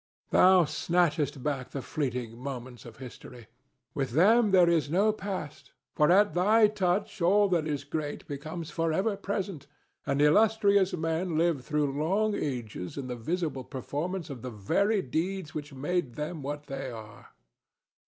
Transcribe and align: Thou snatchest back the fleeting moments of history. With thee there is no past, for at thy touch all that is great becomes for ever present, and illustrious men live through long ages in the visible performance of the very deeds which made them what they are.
Thou 0.31 0.63
snatchest 0.65 1.43
back 1.43 1.69
the 1.69 1.81
fleeting 1.83 2.35
moments 2.35 2.85
of 2.85 2.97
history. 2.97 3.45
With 3.93 4.13
thee 4.13 4.41
there 4.49 4.67
is 4.67 4.89
no 4.89 5.13
past, 5.13 5.73
for 5.93 6.09
at 6.11 6.33
thy 6.33 6.65
touch 6.69 7.21
all 7.21 7.47
that 7.49 7.67
is 7.67 7.83
great 7.83 8.27
becomes 8.27 8.71
for 8.71 8.91
ever 8.91 9.15
present, 9.15 9.67
and 10.07 10.19
illustrious 10.19 10.93
men 10.93 11.37
live 11.37 11.63
through 11.63 11.91
long 12.01 12.33
ages 12.33 12.97
in 12.97 13.09
the 13.09 13.15
visible 13.15 13.63
performance 13.63 14.31
of 14.31 14.41
the 14.41 14.49
very 14.49 15.03
deeds 15.03 15.53
which 15.53 15.71
made 15.71 16.15
them 16.15 16.41
what 16.41 16.63
they 16.65 16.89
are. 16.89 17.33